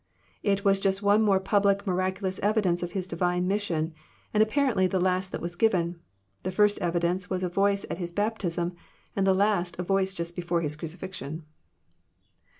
'* 0.27 0.41
It 0.51 0.65
was 0.65 0.79
Just 0.79 1.03
one 1.03 1.21
more 1.21 1.39
public 1.39 1.85
miraculous 1.85 2.39
evidence 2.39 2.81
of 2.81 2.93
His 2.93 3.05
Divine 3.05 3.47
mission, 3.47 3.93
and 4.33 4.41
apparently 4.41 4.87
the 4.87 4.99
last 4.99 5.31
that 5.31 5.41
was 5.43 5.55
given. 5.55 5.99
The 6.41 6.51
first 6.51 6.79
evidence 6.79 7.29
was 7.29 7.43
a 7.43 7.49
voice 7.49 7.85
at 7.87 7.99
His 7.99 8.11
baptism, 8.11 8.73
and 9.15 9.27
the 9.27 9.35
last 9.35 9.77
a 9.77 9.83
voice 9.83 10.15
Just 10.15 10.35
before 10.35 10.61
His 10.61 10.75
crucifixion. 10.75 11.43